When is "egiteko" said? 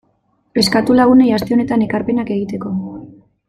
2.41-2.77